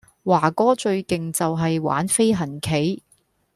[0.23, 3.03] 華哥最勁就係玩飛行棋